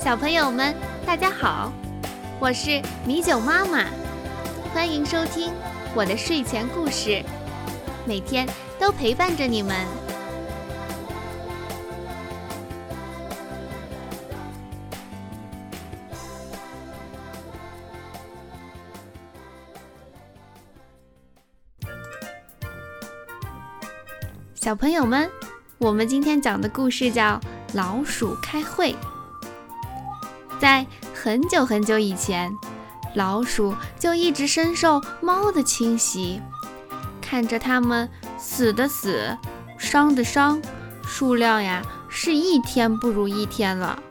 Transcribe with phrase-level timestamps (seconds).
[0.00, 1.72] 小朋友们，大家好，
[2.38, 3.84] 我是米酒妈妈，
[4.72, 5.52] 欢迎收听
[5.92, 7.20] 我的睡前故事，
[8.06, 8.48] 每天
[8.78, 9.76] 都陪伴着你们。
[24.54, 25.28] 小朋友们，
[25.78, 27.34] 我们今天讲的故事叫
[27.74, 28.92] 《老鼠开会》。
[30.58, 32.52] 在很久很久以前，
[33.14, 36.40] 老鼠就一直深受猫的侵袭，
[37.20, 39.38] 看着它们死的死，
[39.78, 40.60] 伤的伤，
[41.06, 44.02] 数量呀是一天不如一天了，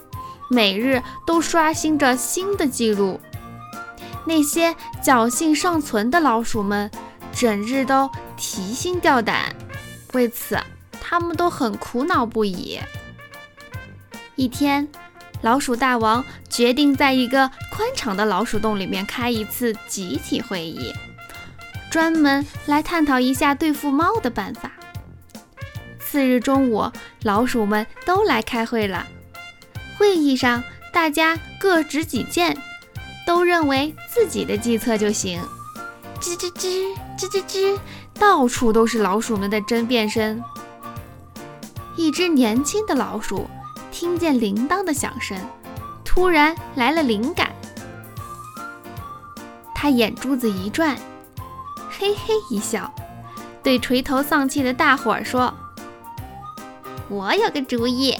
[0.50, 3.20] 每日都刷新着新的记录。
[4.26, 6.90] 那些侥幸尚存的老鼠们，
[7.34, 9.54] 整日都提心吊胆，
[10.14, 10.58] 为此
[11.02, 12.80] 他们都很苦恼不已。
[14.36, 14.88] 一天。
[15.42, 20.94] 老鼠大王决定在一个宽敞的老鼠洞里面开一次集体会议，
[21.92, 24.72] 专门来探讨一下对付猫的办法。
[26.00, 26.92] 次日中午，
[27.24, 29.06] 老鼠们都来开会了。
[29.98, 32.58] 会议上，大家各执己见，
[33.26, 35.42] 都认为自己的计策就行。
[36.20, 37.80] 吱吱吱，吱吱吱，
[38.16, 40.44] 到处都是老鼠们的争辩声。
[41.96, 43.48] 一只年轻的老鼠。
[44.00, 45.36] 听见铃铛的响声，
[46.06, 47.52] 突然来了灵感。
[49.74, 50.96] 他眼珠子一转，
[51.90, 52.94] 嘿嘿一笑，
[53.64, 55.52] 对垂头丧气的大伙儿说
[57.10, 58.16] ：“我有个主意，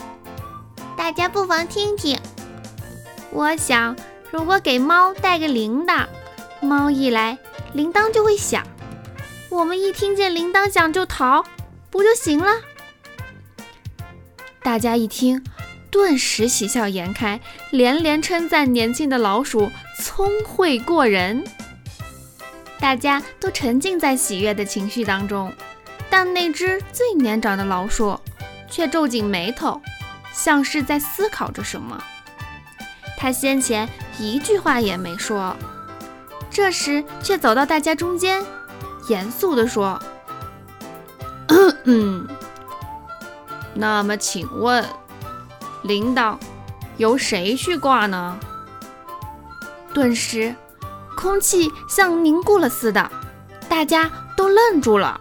[0.96, 2.20] 大家不妨听听。
[3.30, 3.96] 我想，
[4.32, 6.08] 如果给猫带个铃铛，
[6.60, 7.38] 猫一来，
[7.74, 8.66] 铃铛就会响，
[9.52, 11.46] 我们一听见铃铛响就逃，
[11.92, 12.54] 不就行了？”
[14.64, 15.44] 大家一听。
[15.90, 17.40] 顿时喜笑颜开，
[17.72, 21.44] 连连称赞年轻的老鼠聪慧过人。
[22.80, 25.52] 大家都沉浸在喜悦的情绪当中，
[26.10, 28.20] 但那只最年长的老鼠
[28.70, 29.82] 却皱紧眉头，
[30.34, 32.04] 像是在思考着什么。
[33.18, 33.90] 他先前
[34.20, 35.56] 一句话也没说，
[36.52, 38.46] 这时却走到大家中间，
[39.10, 40.00] 严肃地说
[41.86, 42.28] ：“嗯，
[43.74, 44.86] 那么请问？”
[45.84, 46.38] 铃铛
[46.98, 48.38] 由谁去挂呢？
[49.94, 50.56] 顿时，
[51.16, 53.12] 空气像凝固了似的，
[53.70, 55.20] 大家都愣住了，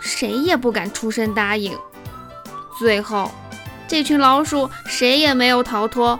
[0.00, 1.76] 谁也不敢出声答应。
[2.78, 3.30] 最后，
[3.88, 6.18] 这群老鼠谁也没有逃脱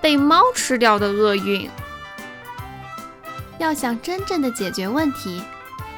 [0.00, 1.70] 被猫吃掉的厄运。
[3.58, 5.42] 要想真正的解决问题，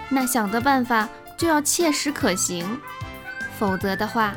[0.09, 2.79] 那想的办法就要切实可行，
[3.59, 4.35] 否则的话，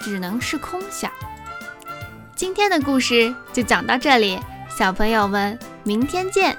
[0.00, 1.10] 只能是空想。
[2.44, 4.38] 今天的故事就讲到这里，
[4.68, 6.54] 小朋友们，明天见。